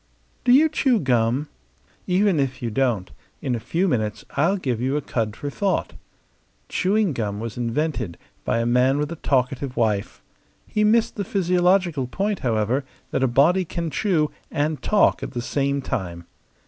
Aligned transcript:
Do 0.43 0.51
you 0.51 0.67
chew 0.67 0.99
gum? 0.99 1.47
Even 2.07 2.39
if 2.39 2.59
you 2.63 2.71
don't, 2.71 3.11
in 3.39 3.53
a 3.53 3.59
few 3.59 3.87
minutes 3.87 4.25
I'll 4.31 4.57
give 4.57 4.81
you 4.81 4.97
a 4.97 5.01
cud 5.03 5.35
for 5.35 5.51
thought. 5.51 5.93
Chewing 6.69 7.13
gum 7.13 7.39
was 7.39 7.55
invented 7.55 8.17
by 8.43 8.57
a 8.57 8.65
man 8.65 8.97
with 8.97 9.11
a 9.11 9.15
talkative 9.17 9.77
wife. 9.77 10.23
He 10.65 10.83
missed 10.83 11.17
the 11.17 11.23
physiological 11.23 12.07
point, 12.07 12.39
however, 12.39 12.83
that 13.11 13.21
a 13.21 13.27
body 13.27 13.63
can 13.63 13.91
chew 13.91 14.31
and 14.49 14.81
talk 14.81 15.21
at 15.21 15.33
the 15.33 15.39
same 15.43 15.83
time. 15.83 16.25